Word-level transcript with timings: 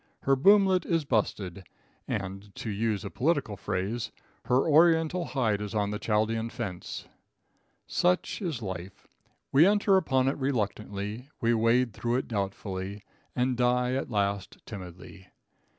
Her 0.21 0.35
boomlet 0.35 0.83
is 0.83 1.05
busted, 1.05 1.63
and, 2.07 2.55
to 2.55 2.71
use 2.71 3.05
a 3.05 3.11
political 3.11 3.55
phrase, 3.55 4.11
her 4.45 4.67
oriental 4.67 5.25
hide 5.25 5.61
is 5.61 5.75
on 5.75 5.91
the 5.91 5.99
Chaldean 5.99 6.49
fence. 6.49 7.07
Such 7.85 8.41
is 8.41 8.63
life. 8.63 9.05
We 9.51 9.67
enter 9.67 9.97
upon 9.97 10.27
it 10.27 10.37
reluctantly; 10.39 11.29
we 11.39 11.53
wade 11.53 11.93
through 11.93 12.15
it 12.15 12.27
doubtfully, 12.27 13.03
and 13.35 13.55
die 13.55 13.93
at 13.93 14.09
last 14.09 14.57
timidly. 14.65 15.27